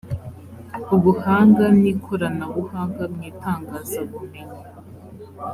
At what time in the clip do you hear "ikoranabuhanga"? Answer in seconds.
1.93-3.03